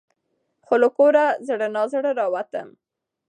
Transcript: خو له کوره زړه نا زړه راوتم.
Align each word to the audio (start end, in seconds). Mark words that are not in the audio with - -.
خو 0.65 0.73
له 0.81 0.89
کوره 0.97 1.25
زړه 1.47 1.67
نا 1.75 1.83
زړه 1.93 2.11
راوتم. 2.19 2.69